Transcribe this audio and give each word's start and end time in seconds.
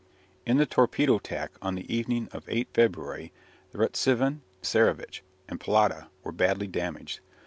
In 0.47 0.57
the 0.57 0.65
torpedo 0.65 1.17
attack 1.17 1.51
on 1.61 1.75
the 1.75 1.95
evening 1.95 2.27
of 2.31 2.45
8 2.49 2.69
February 2.73 3.31
the 3.71 3.77
"Retsivan," 3.77 4.39
"Tsarevitch," 4.63 5.21
and 5.47 5.59
"Pallada" 5.59 6.07
were 6.23 6.31
badly 6.31 6.65
damaged. 6.65 7.19